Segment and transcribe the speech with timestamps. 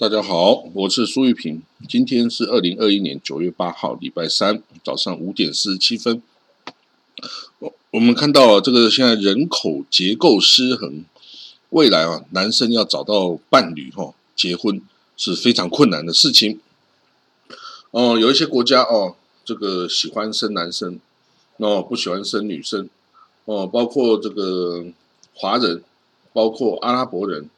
[0.00, 1.62] 大家好，我是苏玉平。
[1.86, 6.22] 今天是二零二一年九月八号，礼拜三早上五点四十七分。
[7.58, 11.04] 我我们看到这个现在人口结构失衡，
[11.68, 14.80] 未来啊，男生要找到伴侣哈，结婚
[15.18, 16.58] 是非常困难的事情。
[17.90, 20.98] 哦，有一些国家哦，这个喜欢生男生，
[21.58, 22.88] 哦不喜欢生女生，
[23.44, 24.86] 哦，包括这个
[25.34, 25.84] 华人，
[26.32, 27.50] 包括阿拉伯人，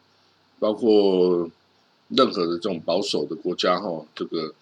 [0.58, 1.48] 包括。
[2.14, 4.54] 任何的这种保守的国家，哈，这个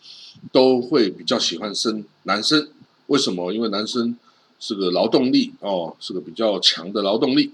[0.53, 2.69] 都会比较喜欢生男生。
[3.07, 3.53] 为什么？
[3.53, 4.17] 因为男生
[4.61, 7.53] 是个劳动力哦，是个比较强的劳动力。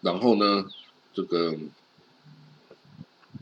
[0.00, 0.64] 然后呢，
[1.12, 1.54] 这个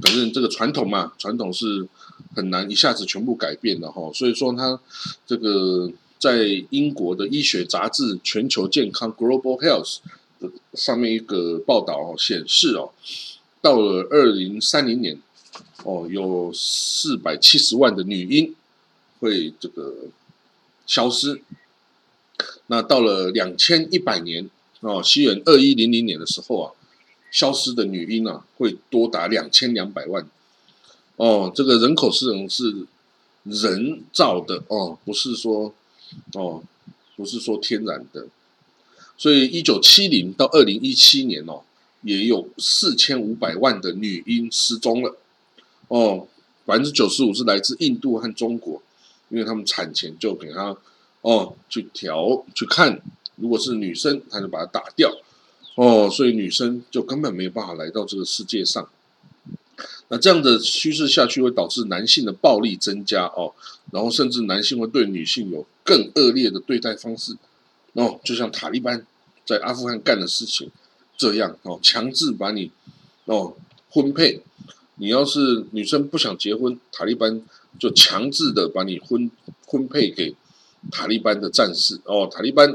[0.02, 1.86] 反正这个传统嘛，传统是
[2.34, 4.10] 很难一下子全部改变的哈。
[4.12, 4.80] 所以说，他
[5.24, 9.98] 这个在英国的医学杂志《全球健康》（Global Health）
[10.72, 12.90] 上面一个报道显示哦，
[13.62, 15.20] 到了二零三零年。
[15.84, 18.54] 哦，有四百七十万的女婴
[19.20, 19.94] 会这个
[20.86, 21.42] 消失。
[22.66, 24.48] 那到了两千一百年
[24.80, 26.72] 哦，西元二一零零年的时候啊，
[27.30, 30.26] 消失的女婴啊会多达两千两百万。
[31.16, 32.86] 哦，这个人口失衡是
[33.44, 35.74] 人造的哦，不是说
[36.32, 36.62] 哦，
[37.16, 38.26] 不是说天然的。
[39.16, 41.62] 所以一九七零到二零一七年哦，
[42.02, 45.16] 也有四千五百万的女婴失踪了。
[45.94, 46.26] 哦，
[46.66, 48.82] 百分之九十五是来自印度和中国，
[49.28, 50.76] 因为他们产前就给他
[51.20, 53.00] 哦去调去看，
[53.36, 55.16] 如果是女生，他就把它打掉，
[55.76, 58.88] 哦，所以女生就根本没有办法来到这个世界上。
[60.08, 63.54] 那这样的趋势下去，会导致男性的暴力增加哦，
[63.92, 67.36] 然后甚至男性会对女性有更恶劣的对待方式，
[67.92, 69.06] 哦，就像塔利班
[69.46, 70.68] 在阿富汗干的事情
[71.16, 72.72] 这样哦，强制把你
[73.26, 73.54] 哦
[73.90, 74.42] 婚配。
[74.96, 77.42] 你要是女生不想结婚，塔利班
[77.78, 79.30] 就强制的把你婚
[79.66, 80.34] 婚配给
[80.90, 82.28] 塔利班的战士哦。
[82.30, 82.72] 塔利班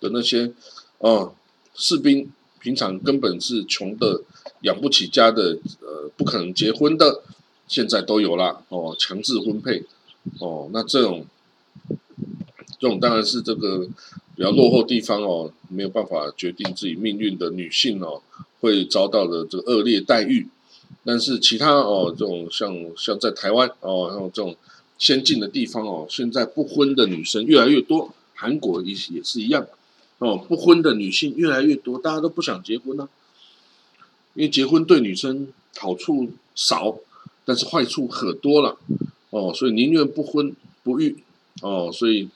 [0.00, 0.52] 的那些
[0.98, 1.34] 哦
[1.74, 4.22] 士兵，平常根本是穷的
[4.62, 7.22] 养不起家的，呃，不可能结婚的，
[7.66, 9.84] 现在都有了哦，强制婚配
[10.40, 10.70] 哦。
[10.72, 11.26] 那这种
[12.78, 13.86] 这种当然是这个
[14.34, 18.22] 比较落后地方哦，没有办法决定自己命运的女性哦，
[18.60, 20.48] 会遭到的这个恶劣待遇。
[21.08, 24.54] 但是其他哦，这种像像在台湾哦，像这种
[24.98, 29.66] 先进的地方哦，现在不婚的女生越来越多，韩国也也是一样
[30.18, 33.08] 哦，不婚的女性越来越多，大家都不想结婚呢，
[34.34, 35.48] 因为结婚对女生
[35.78, 36.98] 好处少，
[37.46, 38.76] 但是坏处可多了
[39.30, 41.24] 哦，所以宁愿不婚不育
[41.62, 42.28] 哦，所以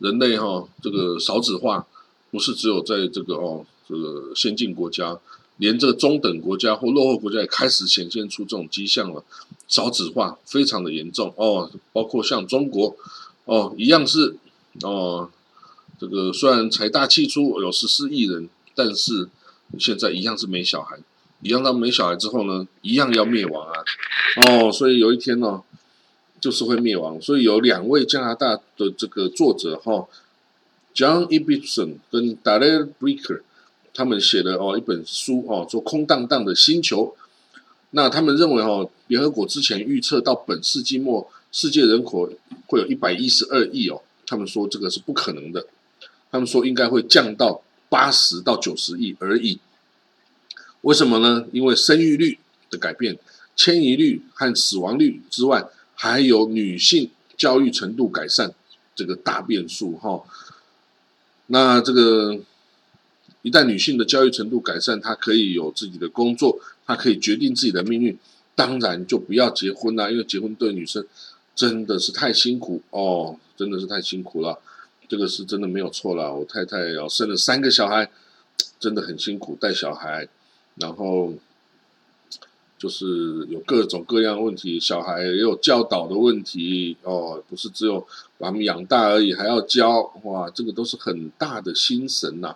[0.00, 1.86] 人类哈这个少子化
[2.32, 5.16] 不是只有在这个哦这个先进国家。
[5.60, 9.22] 连这个中等国家或落后国家也开始显现出这种迹象了，
[9.68, 12.96] 少子化非常的严重哦，包括像中国
[13.44, 14.36] 哦，一样是
[14.80, 15.28] 哦，
[15.98, 19.28] 这个虽然财大气粗有十四亿人，但是
[19.78, 20.96] 现在一样是没小孩，
[21.42, 23.84] 一样到没小孩之后呢，一样要灭亡啊
[24.48, 25.62] 哦，所以有一天呢，
[26.40, 27.20] 就是会灭亡。
[27.20, 30.08] 所以有两位加拿大的这个作者哈
[30.94, 33.42] ，John Ibbotson 跟 Daryl Breaker。
[34.00, 37.14] 他们写的哦一本书哦，说空荡荡的星球。
[37.90, 42.26] 那他们认为哦，联合国之前预测到本世纪末世界人口
[42.66, 45.66] 会有一百一十二亿哦，他们说这个是不可能的。
[46.30, 49.60] 他们说应该会降到八十到九十亿而已。
[50.80, 51.44] 为什么呢？
[51.52, 52.38] 因为生育率
[52.70, 53.18] 的改变、
[53.54, 58.54] 迁移率和死亡率之外，还有女性教育程度改善
[58.94, 60.22] 这个大变数哈。
[61.48, 62.40] 那这个。
[63.42, 68.18] 一旦女性的教育程度改善，她可以有自己的工作，她可以决定自己的命运，
[68.54, 71.06] 当然就不要结婚啦，因为结婚对女生
[71.54, 74.58] 真的是太辛苦哦，真的是太辛苦了，
[75.08, 76.30] 这个是真的没有错啦。
[76.30, 78.10] 我太太要生了三个小孩，
[78.78, 80.28] 真的很辛苦带小孩，
[80.74, 81.32] 然后
[82.78, 88.06] 就是有各种各样问题，小孩也有教导的问题哦，不是只有
[88.38, 92.54] 把他们养大而已，还要教，哇，这个都是很大的心神呐。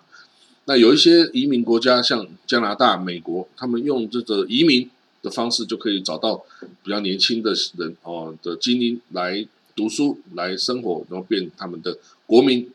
[0.65, 4.89] 那有一些移民国家，像加拿大、美国，他们用这个移民
[5.21, 6.43] 的方式，就可以找到
[6.83, 12.69] 比较年轻的人哦的精英来读书、来生活，然后变他们的国民。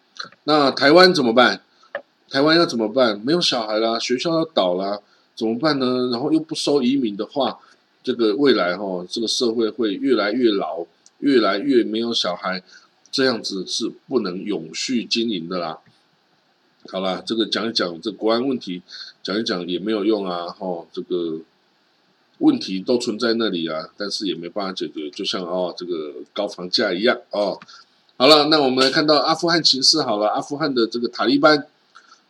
[0.45, 1.63] 那台湾怎么办？
[2.29, 3.21] 台湾要怎么办？
[3.25, 5.01] 没有小孩啦，学校要倒啦，
[5.35, 6.11] 怎么办呢？
[6.13, 7.59] 然后又不收移民的话，
[8.05, 10.87] 这个未来哈，这个社会会越来越老，
[11.19, 12.63] 越来越没有小孩，
[13.11, 15.79] 这样子是不能永续经营的啦。
[16.89, 18.81] 好了，这个讲一讲这国安问题，
[19.23, 20.47] 讲一讲也没有用啊！
[20.47, 21.39] 哈，这个
[22.39, 27.61] 问题都存在那里啊，但是也没办法解决，就像哦这个高房价一样哦。
[28.17, 31.67] 好了，那我们来看到阿富汗情势好了，阿富汗的这个塔利班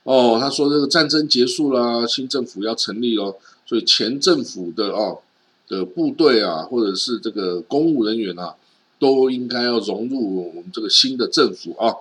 [0.03, 5.21] 哦，他说这个战争结束了，新政府要成立哦，所以前政府的哦
[5.69, 8.57] 的部队啊，或者是这个公务人员啊，
[8.99, 11.95] 都应该要融入我们这个新的政府啊。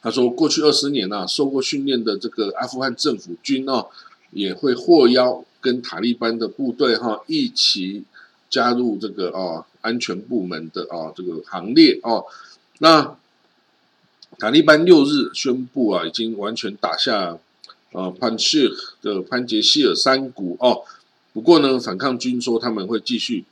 [0.00, 3.88] 他说，过去二十年呐，受过训练的这个阿富汗政府军哦，
[4.30, 8.04] 也会获邀跟塔利班的部队哈一起
[8.48, 12.24] 加入这个啊安全部门的啊这个行列哦。
[12.78, 13.16] 那
[14.38, 17.38] 塔利班六日宣布啊，已经完全打下
[17.92, 18.68] 呃潘谢
[19.02, 20.82] 的潘杰希尔山谷哦。
[21.32, 23.44] 不过呢，反抗军说他们会继续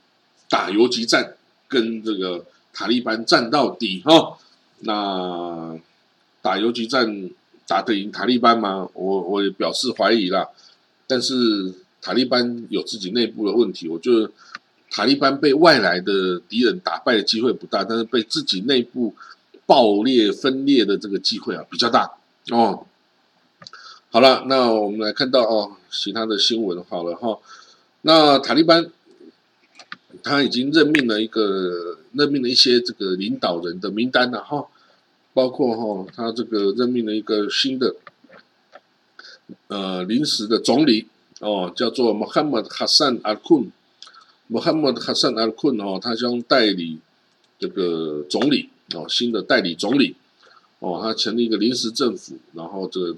[0.49, 1.35] 打游击战，
[1.67, 4.37] 跟这个塔利班战到底哈。
[4.85, 5.77] 那
[6.43, 7.31] 打游击战
[7.65, 8.87] 打得赢塔利班吗？
[8.93, 10.49] 我我也表示怀疑啦。
[11.07, 14.29] 但是塔利班有自己内部的问题，我觉得
[14.91, 19.15] 塔利班被外来的敌人打败的机会不大，但是被自己内部
[19.65, 22.11] 爆裂分裂的这个机会啊比较大
[22.51, 22.85] 哦。
[24.11, 27.39] 好了，那我们来看到哦其他的新闻好了哈。
[28.01, 28.91] 那塔利班
[30.21, 34.67] 他已经任命了一个任命了一些这个领导人的名单了哈。
[35.33, 37.95] 包括哈，他这个任命了一个新的
[39.67, 41.07] 呃临时的总理
[41.39, 43.71] 哦，叫做 Mohammad Hassan Al Kun。
[44.49, 46.99] Mohammad Hassan Al Kun 哦，他将代理
[47.57, 50.15] 这个总理哦，新的代理总理
[50.79, 52.37] 哦，他成立一个临时政府。
[52.53, 53.17] 然后这个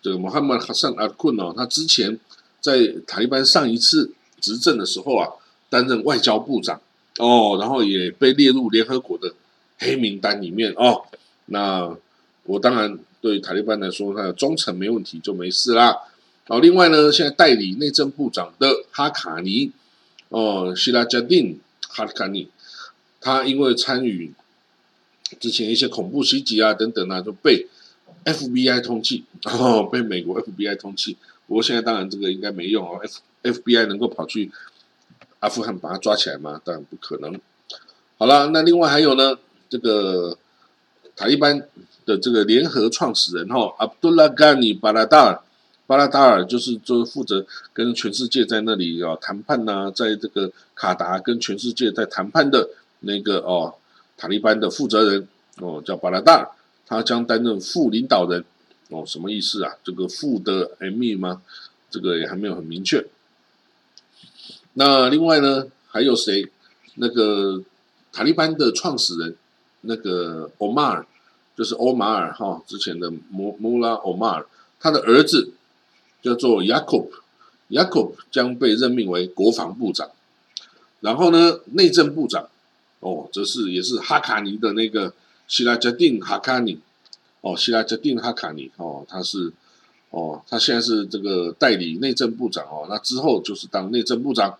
[0.00, 2.20] 这个 Mohammad Hassan Al Kun 哦，他之前
[2.60, 5.28] 在塔利班上一次执政的时候啊，
[5.68, 6.80] 担任外交部长
[7.18, 9.34] 哦，然后也被列入联合国的。
[9.78, 11.04] 黑名单里面哦，
[11.46, 11.96] 那
[12.44, 15.96] 我当然对塔利班来说，他的忠诚没问题就没事啦。
[16.46, 19.72] 哦，另外呢，现在代理内政部长的哈卡尼
[20.28, 21.58] 哦，希拉加丁
[21.88, 22.48] 哈卡尼，
[23.20, 24.32] 他因为参与
[25.40, 27.66] 之前一些恐怖袭击啊等等啊，就被
[28.24, 31.16] FBI 通缉，哦，被美国 FBI 通缉。
[31.48, 34.50] 不过现在当然这个应该没用哦，F FBI 能够跑去
[35.40, 36.60] 阿富汗把他抓起来吗？
[36.64, 37.40] 当然不可能。
[38.18, 39.38] 好了，那另外还有呢？
[39.68, 40.36] 这个
[41.14, 41.68] 塔利班
[42.04, 45.40] 的这个联合创始人哈，阿卜杜拉甘尼巴拉达尔，
[45.86, 52.68] 巴拉达尔就是就负责跟全世界在那里啊谈判呐，在这个卡达跟全世界在谈判的
[53.00, 53.74] 那个哦
[54.16, 55.26] 塔利班的负责人
[55.60, 56.48] 哦叫巴拉达尔，
[56.86, 58.44] 他将担任副领导人
[58.90, 59.72] 哦，什么意思啊？
[59.82, 61.42] 这个副的 ME 吗？
[61.90, 63.06] 这个也还没有很明确。
[64.74, 66.50] 那另外呢，还有谁？
[66.96, 67.62] 那个
[68.12, 69.34] 塔利班的创始人。
[69.86, 71.06] 那个欧马尔
[71.56, 74.46] 就是欧马尔哈，之前的穆穆拉欧马尔，
[74.78, 75.52] 他的儿子
[76.20, 77.12] 叫做雅库普，
[77.68, 80.10] 雅库普将被任命为国防部长。
[81.00, 82.46] 然后呢，内政部长
[83.00, 85.14] 哦，则是也是哈卡尼的那个
[85.48, 86.78] 希拉加丁哈卡尼
[87.40, 89.50] 哦，希拉加丁哈卡尼哦，他是
[90.10, 94.58] 哦，他现在是这个代理内政部长哦，那之后就是当内政部长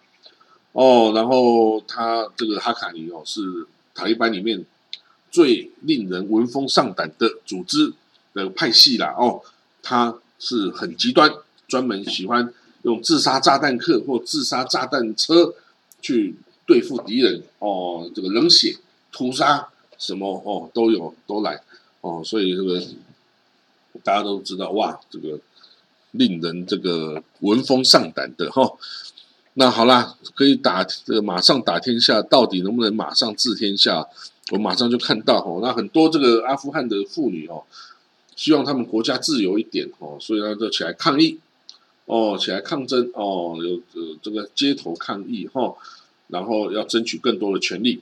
[0.73, 4.65] 哦，然后他这个哈卡尼哦，是塔利班里面。
[5.37, 7.93] 最令人闻风丧胆的组织
[8.33, 9.43] 的派系啦哦，
[9.83, 11.31] 他是很极端，
[11.69, 15.53] 专门喜欢用自杀炸弹客或自杀炸弹车
[16.01, 18.79] 去对付敌人哦，这个冷血
[19.13, 21.61] 屠杀什么哦都有都来
[22.01, 22.83] 哦，所以这个
[24.03, 25.39] 大家都知道哇，这个
[26.13, 28.73] 令人这个闻风丧胆的哈。
[29.59, 34.07] 那好啦，可以打这个马上打天下，到底能不能马上治天下？
[34.53, 37.65] 我马上就看到哦，那很多这个阿富汗的妇女哦，
[38.37, 41.41] 希望他们国家自由一点哦，所以呢就起来抗议
[42.05, 45.75] 哦，起来抗争哦，有呃这个街头抗议哈，
[46.29, 48.01] 然后要争取更多的权利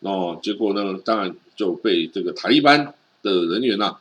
[0.00, 3.98] 哦，结果呢，当然就被这个塔利班的人员呐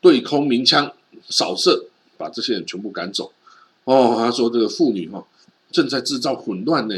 [0.00, 0.92] 对空鸣枪
[1.28, 3.32] 扫射，把这些人全部赶走
[3.82, 4.14] 哦。
[4.16, 5.26] 他说这个妇女哈
[5.72, 6.96] 正在制造混乱呢，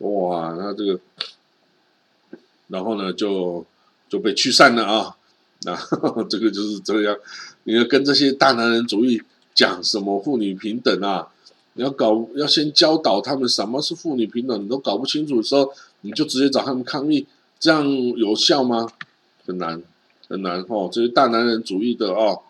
[0.00, 1.00] 哇，那这个。
[2.72, 3.64] 然后呢，就
[4.08, 5.14] 就被驱散了啊！
[5.64, 5.76] 那
[6.24, 7.14] 这个就是这样，
[7.64, 9.20] 你要跟这些大男人主义
[9.54, 11.28] 讲什么妇女平等啊？
[11.74, 17.26] 你要搞，要先教导他们什么是妇女平等，你都搞不清楚的时候，你就直接找他们抗议，
[17.60, 17.86] 这样
[18.16, 18.88] 有效吗？
[19.44, 19.82] 很难，
[20.28, 20.88] 很难哦！
[20.90, 22.40] 这些大男人主义的哦，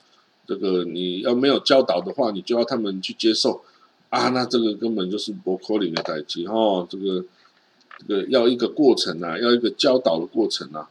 [0.46, 3.62] 这个你要没有教导的话，你就要他们去接受
[4.08, 4.28] 啊？
[4.28, 7.24] 那这个根本就是不可能的代际哦，这个。
[8.06, 10.88] 这个要一个过程啊，要一个教导的过程啊。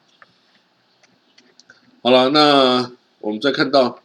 [2.04, 4.02] 好了，那我们再看到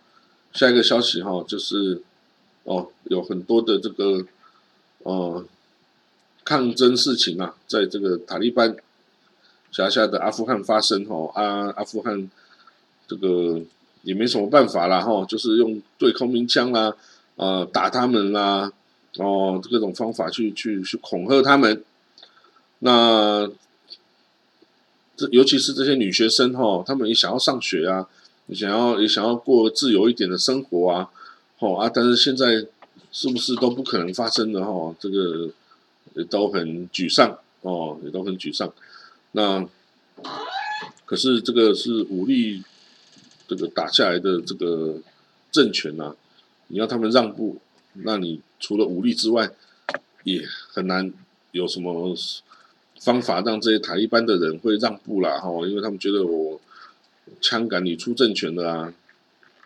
[0.52, 2.02] 下一个消息哈，就是
[2.64, 4.26] 哦，有很多的这个
[5.02, 5.44] 哦
[6.44, 8.76] 抗争事情啊，在这个塔利班
[9.72, 12.30] 辖下的阿富汗发生哦，阿阿富汗
[13.08, 13.60] 这个
[14.02, 16.94] 也没什么办法啦哈，就是用对空鸣枪啦，
[17.36, 18.70] 呃打他们啦，
[19.16, 21.82] 哦各种方法去去去恐吓他们。
[22.80, 23.50] 那
[25.16, 28.06] 这尤其是这些女学生哈，她们也想要上学啊，
[28.52, 31.09] 想要也想要过自由一点的生活啊，
[31.59, 32.66] 哦啊，但是现在
[33.11, 34.95] 是不是都不可能发生的哈？
[35.00, 35.49] 这个
[36.14, 38.71] 也都很沮丧哦，也都很沮丧。
[39.33, 39.66] 那
[41.06, 42.62] 可是这个是武力
[43.49, 44.99] 这个打下来的这个
[45.50, 46.14] 政权呐，
[46.66, 47.56] 你要他们让步，
[47.95, 49.50] 那你除了武力之外，
[50.25, 51.11] 也很难
[51.52, 52.14] 有什么。
[53.06, 56.60] 方法让这些塔利班的人会让步啦，哈，因为他们觉得我
[57.40, 58.92] 枪杆你出政权的啊，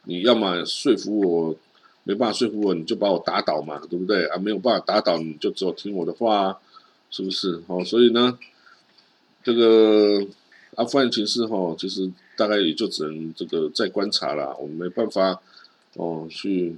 [0.04, 1.56] 你要么说服我，
[2.04, 4.36] 没办法说服我，你就把我打倒嘛，对不对啊？
[4.36, 6.60] 没有办法打倒你就只有听我的话，
[7.10, 7.62] 是不是？
[7.66, 8.38] 哦，所以呢，
[9.42, 10.22] 这个
[10.74, 15.40] 阿富汗情势哈，其实大概也就只能这个再观察了，我们没办法
[15.94, 16.76] 哦去，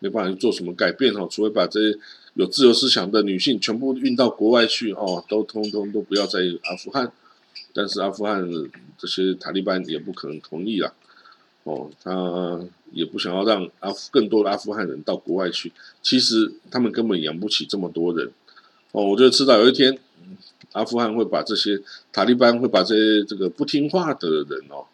[0.00, 1.96] 没办法去做什么改变哈，除非把这些。
[2.34, 7.12] 有自由思想的女性全部运到国外去哦，都通通都不要在阿富汗。
[7.74, 8.46] 但是阿富汗
[8.98, 10.92] 这些塔利班也不可能同意啦，
[11.64, 12.60] 哦，他
[12.90, 15.72] 也不想要让阿富更多的阿富汗人到国外去。
[16.02, 18.30] 其实他们根本养不起这么多人
[18.92, 19.04] 哦。
[19.04, 19.98] 我觉得迟早有一天，
[20.72, 21.80] 阿富汗会把这些
[22.12, 24.84] 塔利班会把这些这个不听话的人哦，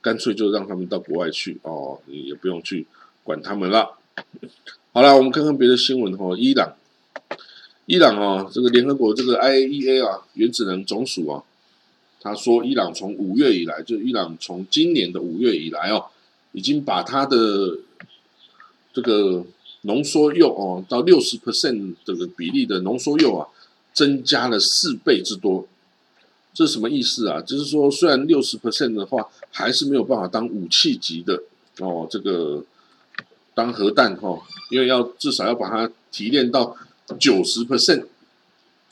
[0.00, 2.86] 干脆就让他们到国外去哦，你也不用去
[3.22, 3.98] 管他们了。
[4.92, 6.74] 好了，我们看看别的新闻哦，伊朗。
[7.88, 11.42] 伊朗啊，这个联合国这个 IAEA 啊，原子能总署啊，
[12.20, 16.04] 他说，伊朗从五月以来，就伊朗从今年的五月以来哦，
[16.52, 17.78] 已经把它的
[18.92, 19.42] 这个
[19.80, 23.48] 浓缩铀哦，到六十 percent 这个比例的浓缩铀啊，
[23.94, 25.66] 增加了四倍之多。
[26.52, 27.40] 这是什么意思啊？
[27.40, 31.42] 就是说，虽然六十 percent 的话，还是没有办法当武器级的
[31.78, 32.62] 哦，这个
[33.54, 34.38] 当核弹哈，
[34.70, 36.76] 因为要至少要把它提炼到。
[37.18, 38.04] 九十 percent，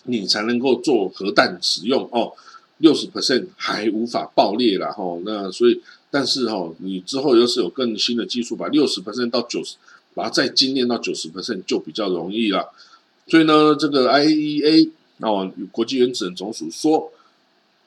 [0.05, 2.33] 你才能够做核弹使用哦。
[2.79, 5.19] 六十 percent 还无法爆裂了哈。
[5.25, 5.81] 那所以，
[6.11, 9.77] 但是哈，你之后要是有更新的技术，把六十 percent 到九十，
[10.15, 12.71] 把它再精炼到九十 percent 就比较容易了。
[13.27, 17.11] 所以呢，这个 IEA 哦，国际原子能总署说，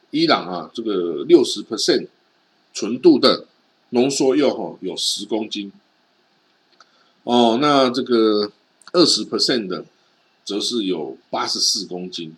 [0.09, 2.07] 伊朗啊，这个六十 percent
[2.74, 3.45] 纯度的
[3.91, 5.71] 浓缩铀哈有十公斤。
[7.24, 8.51] 哦，那这个
[8.93, 9.86] 二十 percent 的。
[10.49, 12.35] 则是有八十四公斤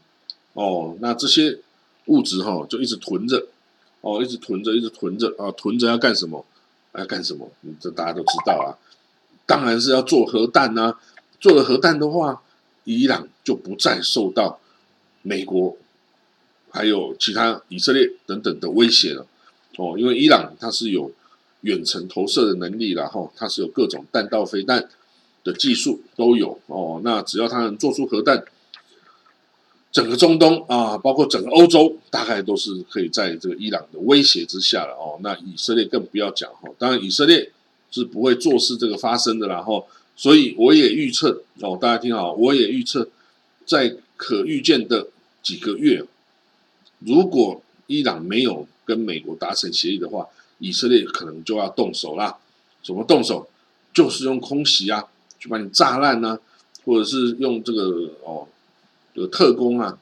[0.51, 1.57] 哦，那这些
[2.07, 3.47] 物质哈就一直囤着
[4.01, 6.45] 哦，一直囤着，一直囤着啊，囤着要干什么？
[6.93, 7.49] 要干什么？
[7.79, 8.75] 这大家都知道啊，
[9.45, 10.97] 当然是要做核弹呐。
[11.39, 12.43] 做了核弹的话，
[12.83, 14.59] 伊朗就不再受到
[15.21, 15.77] 美国
[16.69, 19.25] 还有其他以色列等等的威胁了
[19.77, 21.09] 哦，因为伊朗它是有
[21.61, 24.89] 远程投射的能力然后它是有各种弹道飞弹。
[25.43, 28.43] 的技术都有哦，那只要他能做出核弹，
[29.91, 35.19] 整个中东啊，包括整个欧洲，大概都是可以在这个伊朗的威胁之下了哦。
[35.21, 37.51] 那以色列更不要讲哈，当然以色列
[37.91, 43.09] 是不会坐视这个发生的然后，所以我也预测哦，大家听好，我也预测
[43.65, 45.07] 在可预见的
[45.41, 46.05] 几个月，
[46.99, 50.27] 如果伊朗没有跟美国达成协议的话，
[50.59, 52.37] 以色列可能就要动手啦。
[52.83, 53.47] 怎么动手？
[53.93, 55.05] 就是用空袭啊。
[55.41, 56.37] 去把你炸烂呢，
[56.85, 58.47] 或者是用这个哦，
[59.15, 59.97] 这个特工啊，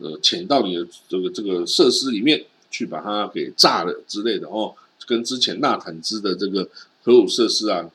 [0.00, 4.74] 呃，潜到你的这个这个设施里面去把它给炸了之类的哦，
[5.06, 6.66] 跟之前纳坦兹的这个
[7.02, 7.86] 核武设施啊，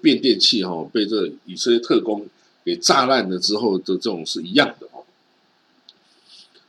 [0.00, 2.26] 变电器哈，被这以色列特工
[2.64, 5.04] 给炸烂了之后的这种是一样的哦。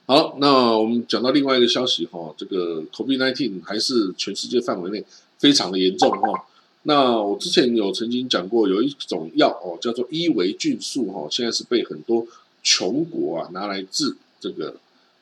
[0.05, 5.05] 好，那我们讲到另外一个消息哈，这个 COVID-19 还是全世界范围内
[5.37, 6.45] 非常的严重哈。
[6.89, 12.25] 那我之前有曾经讲过，有一种药哦，叫做伊维菌素哈，现在是被很多
[12.63, 14.75] 穷国啊拿来治这个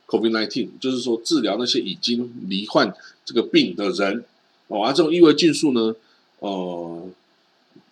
[0.08, 2.96] COVID-19，就是说治疗那些已经罹患
[3.26, 4.24] 这个病的人
[4.70, 4.86] 哦。
[4.86, 5.94] 而这种伊维菌素呢，
[6.40, 7.06] 呃，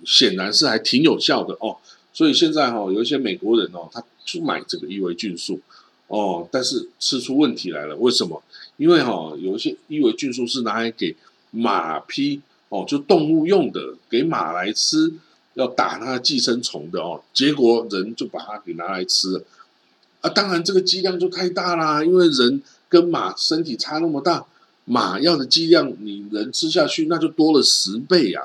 [0.05, 1.75] 显然是还挺有效的哦。
[2.13, 5.59] 所以现在哈，有一些美国人哦，他去买这个伊维菌素
[6.07, 7.95] 哦，但是吃出问题来了。
[7.97, 8.41] 为什么？
[8.77, 11.13] 因为哈，有一些伊维菌素是拿来给
[11.51, 12.39] 马匹。
[12.69, 15.13] 哦，就动物用的，给马来吃，
[15.53, 17.21] 要打它寄生虫的哦。
[17.33, 19.43] 结果人就把它给拿来吃了，
[20.21, 24.45] 啊，当然这个剂量就太大啦，因为人跟马身体差那么大，
[24.85, 28.41] 马要的剂量，你人吃下去那就多了十倍呀。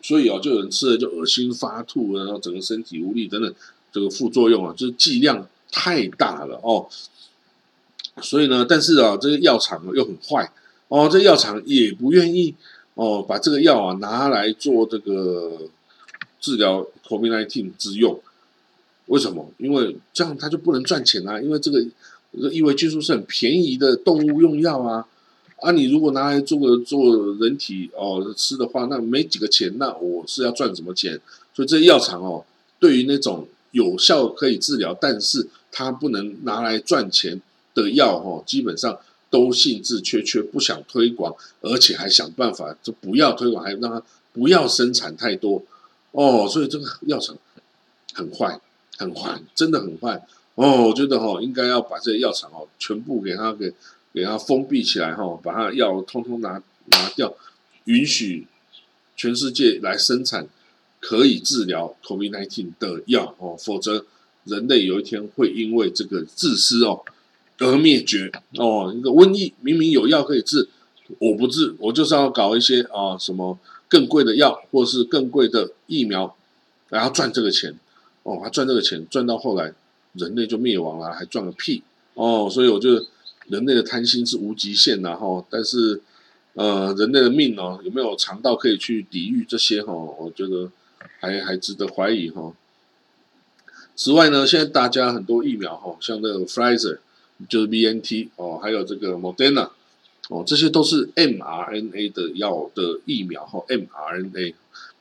[0.00, 3.52] 所以哦，就有人吃了就恶心发吐，然后整个身体无力等等，
[3.92, 6.86] 这个副作用啊，就是剂量太大了哦。
[8.22, 10.50] 所以呢，但是啊，这个药厂又很坏
[10.88, 12.54] 哦，这药厂也不愿意
[12.98, 15.68] 哦，把这个药啊拿来做这个
[16.40, 18.20] 治疗 COVID-19 之用。
[19.06, 19.48] 为什么？
[19.58, 21.80] 因为这样它就不能赚钱啊，因为这个
[22.32, 25.06] 这个异维菌素是很便宜的动物用药啊。
[25.60, 31.20] 啊，你如果拿来做个做人体哦吃的话，那没几个钱，那我是要赚什么钱？
[31.54, 32.44] 所以这药厂哦，
[32.80, 37.40] 对于那种有效可以治疗，但是它不能拿来赚钱
[37.74, 38.98] 的药哦，基本上
[39.30, 45.62] 都兴致缺缺，不想推广，而且还想办法就不要推广，还让它不要生产太多
[46.12, 46.48] 哦。
[46.48, 47.36] 所以这个药厂
[48.14, 48.60] 很坏，
[48.96, 50.88] 很坏，真的很坏哦。
[50.88, 53.72] 我觉得哈，应该要把这些药厂哦，全部给它给。
[54.14, 57.32] 给它封闭起来哈，把它药通通拿拿掉，
[57.84, 58.48] 允许
[59.16, 60.48] 全世界来生产
[60.98, 64.06] 可以治疗 COVID-19 的药哦，否则
[64.44, 67.04] 人类有一天会因为这个自私哦
[67.58, 68.92] 而灭绝哦。
[68.96, 70.68] 一个瘟疫明明有药可以治，
[71.18, 76.36] 我不治，我就是要搞一些啊什么更贵的药或是更贵的疫苗，
[76.88, 77.78] 然后赚这个钱
[78.22, 79.72] 哦，他赚这个钱赚到后来
[80.14, 81.82] 人类就灭亡了，还赚个屁
[82.14, 82.48] 哦！
[82.50, 83.06] 所以我就。
[83.50, 86.02] 人类的贪心是无极限的哈，但是，
[86.52, 89.90] 呃，人类的命哦，有没有长到可以去抵御这些哈？
[89.90, 90.70] 我觉得
[91.18, 92.52] 还还值得怀疑哈。
[93.96, 96.98] 此外呢，现在大家很多疫苗哈，像那个 Pfizer
[97.48, 99.70] 就是 BNT 哦，还有这个 Moderna
[100.28, 104.54] 哦，这些都是 mRNA 的药的疫苗哈，mRNA。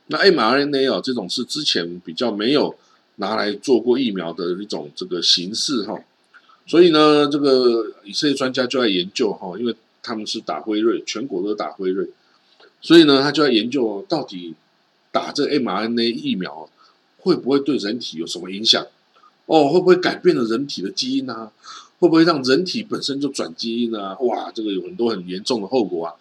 [0.08, 2.76] 那 mRNA 哦，这种是之前比较没有
[3.16, 6.00] 拿来做过疫苗的一种这个形式哈。
[6.66, 12.08] 所以呢，这个以色列专家就在研究哈，因为他们是打辉瑞，全国都打辉瑞，
[12.82, 14.54] 所以呢，他就在研究到底
[15.12, 16.70] 打这 mRNA 疫苗
[17.20, 18.86] 会不会对人体有什么影响？
[19.46, 21.52] 哦，会不会改变了人体的基因啊？
[22.00, 24.18] 会不会让人体本身就转基因啊？
[24.20, 26.14] 哇，这个有很多很严重的后果啊！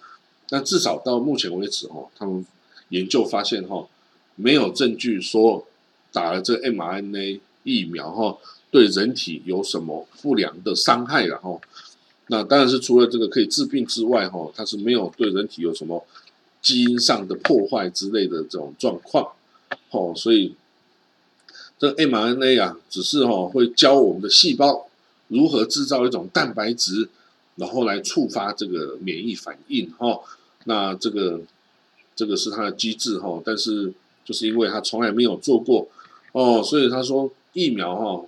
[0.50, 2.44] 那至少到目前为止哈，他们
[2.90, 3.86] 研究发现哈，
[4.36, 5.66] 没有证据说
[6.12, 8.38] 打了这 mRNA 疫苗哈。
[8.68, 11.62] 对人体有什么不良的伤害然后，
[12.26, 16.04] 那当然是除了这个可以治病之外哈，它是没有对人体有什么
[16.60, 19.32] 基因上的破坏之类的这种状况，
[19.92, 20.54] 哦，所以
[21.78, 24.88] 这 mRNA 啊，只是哈会教我们的细胞
[25.28, 27.08] 如何制造一种蛋白质，
[27.56, 30.20] 然后来触发这个免疫反应哈。
[30.64, 31.40] 那这个
[32.14, 33.92] 这个是它的机制哈，但是
[34.24, 35.88] 就是因为他从来没有做过
[36.32, 38.26] 哦，所以他说疫苗哈。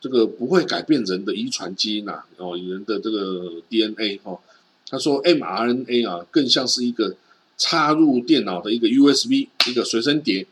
[0.00, 4.38] 这个不会改变人的遗传基因呐，哦，人的这个 DNA 哈。
[4.86, 7.16] 他说 mRNA 啊，更像是一个
[7.56, 10.46] 插入电脑的一个 USB 一个随身碟，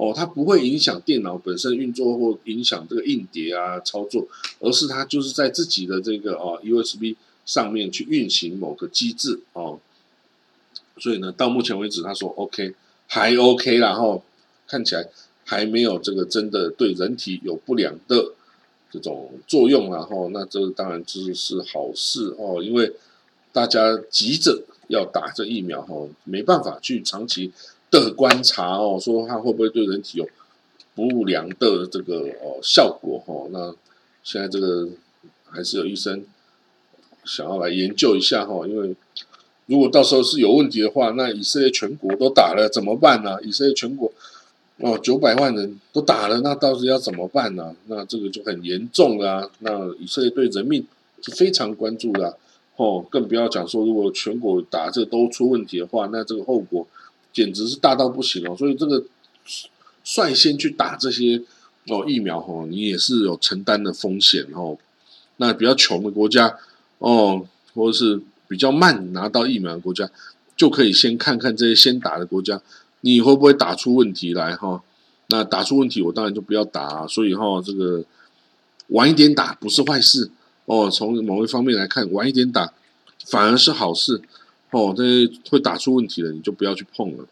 [0.00, 4.26] 哦，它不会影响电脑本身运作或影响这个硬碟啊操作，
[4.58, 9.78] 而是它就是在自己的这个哦 USB 上面去运行某个机制哦。
[10.98, 12.74] 所以呢，到目前为止，他说 OK
[13.06, 14.22] 还 OK 然后
[14.66, 15.06] 看起来
[15.44, 18.32] 还没有这个真的对人体有不良的。
[18.92, 22.92] 这种作用，然后那这当然这是好事哦，因为
[23.52, 27.52] 大家急着要打这疫苗哈，没办法去长期
[27.90, 30.28] 的观察哦，说它会不会对人体有
[30.94, 33.48] 不良的这个哦效果哈。
[33.50, 33.74] 那
[34.22, 34.88] 现在这个
[35.44, 36.24] 还是有医生
[37.24, 38.94] 想要来研究一下哈，因为
[39.66, 43.38] 如果到时候是有问题的话，那以色列全国都打了怎么办呢？
[43.42, 44.12] 以色列全国。
[44.82, 47.76] 哦，九百万人都打了，那到时要怎么办呢？
[47.88, 49.50] 那这个就很严重了。
[49.58, 50.86] 那以色列对人命
[51.22, 52.38] 是非常关注的。
[52.76, 56.86] 哦，更不要讲说，如果全国打这都出问题的话，那这个后果
[57.32, 58.56] 简直是大到不行哦。
[58.56, 59.04] 所以这个
[60.04, 61.42] 率先去打这些
[61.88, 64.76] 哦疫苗哦，你也是有承担的风险哦。
[65.36, 66.58] 那比较穷的国家
[66.98, 70.10] 哦，或者是比较慢拿到疫苗的国家，
[70.56, 72.60] 就可以先看看这些先打的国家。
[73.02, 74.82] 你会不会打出问题来哈？
[75.28, 77.06] 那打出问题，我当然就不要打啊。
[77.06, 78.04] 所以哈，这个
[78.88, 80.30] 晚一点打不是坏事
[80.66, 80.90] 哦。
[80.90, 82.72] 从某一方面来看，晚一点打
[83.26, 84.20] 反而是好事
[84.70, 84.94] 哦。
[84.96, 85.02] 这
[85.50, 87.26] 会打出问题的，你就不要去碰了。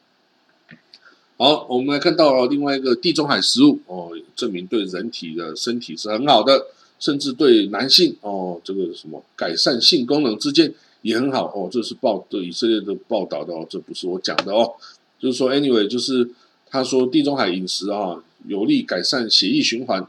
[1.36, 6.66] 好，我们来看到另外一个地中海食物哦，证明对人体的身体是很好的，
[6.98, 11.68] 甚至对男性哦，这个什么改善性功能之间也很好哦。
[11.70, 14.72] 这是报的以色列的报道的哦，这不是我讲的哦。
[15.20, 16.28] 就是说，anyway，就是
[16.68, 20.04] 他说地中海饮食啊，有利改善血液循环，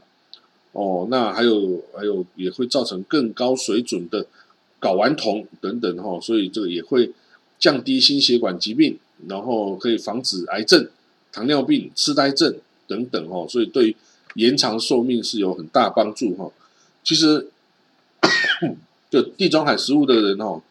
[0.72, 4.26] 哦，那还有还有也会造成更高水准的
[4.80, 7.12] 睾丸酮等等哈，所以这个也会
[7.60, 10.88] 降低心血管疾病，然后可以防止癌症、
[11.30, 12.56] 糖尿病、痴呆症
[12.88, 13.94] 等等哦，所以对
[14.34, 16.50] 延长寿命是有很大帮助哈。
[17.04, 17.48] 其实，
[19.10, 20.62] 就地中海食物的人哦，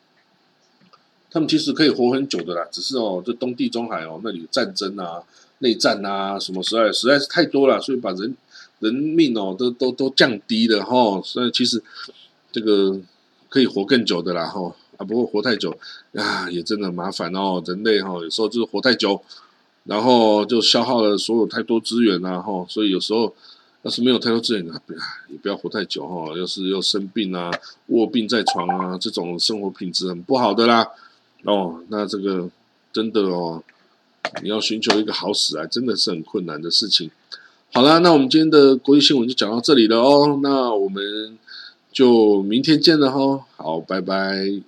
[1.30, 2.67] 他们其实可以活很久的啦。
[2.71, 5.21] 只是哦，这东地中海哦，那里战争啊、
[5.60, 8.36] 内战啊，什么实在实在是太多了，所以把人
[8.80, 11.21] 人命哦都都都降低了哈。
[11.23, 11.84] 所以其实
[12.52, 12.99] 这个
[13.47, 14.75] 可以活更久的啦哈。
[14.99, 15.75] 啊，不过活太久
[16.13, 17.63] 啊，也真的麻烦哦。
[17.65, 19.19] 人类哈，有时候就是活太久，
[19.85, 22.65] 然后就消耗了所有太多资源啊哈。
[22.67, 23.33] 所以有时候
[23.83, 24.81] 要是没有太多资源啊，
[25.29, 26.38] 也不要活太久哈。
[26.38, 27.49] 要是又生病啊、
[27.88, 30.85] 卧病在床啊，这种生活品质很不好的啦。
[31.45, 32.49] 哦，那这个
[32.91, 33.63] 真的哦，
[34.43, 37.09] 你要寻求一个好死啊，真的是很困难的事情。
[37.71, 40.41] 好啦，那我们今天的国际新闻就讲到这里了哦。
[40.43, 41.38] 那我们
[41.93, 43.45] 就明天见了哈。
[43.55, 44.62] 好，拜拜。